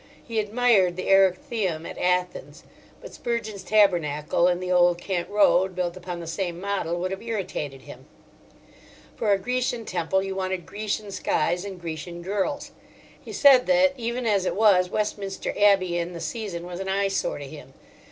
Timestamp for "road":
5.29-5.75